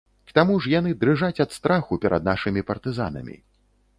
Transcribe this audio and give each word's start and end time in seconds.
К 0.29 0.33
таму 0.37 0.53
ж 0.65 0.71
яны 0.71 0.93
дрыжаць 1.03 1.43
ад 1.45 1.51
страху 1.57 1.99
перад 2.05 2.25
нашымі 2.31 2.65
партызанамі. 2.69 3.37